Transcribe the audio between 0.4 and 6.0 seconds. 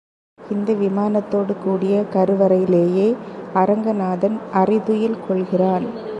இந்த விமானத்தோடு கூடிய கருவறையிலேயே அரங்கநாதன் அறிதுயில் கொள்ளுகிறான்.